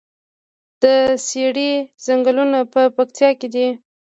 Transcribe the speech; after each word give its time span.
د 0.81 0.83
څیړۍ 1.25 1.71
ځنګلونه 2.05 2.59
په 2.73 2.81
پکتیا 2.95 3.29
کې 3.39 3.47
دي؟ 3.53 3.67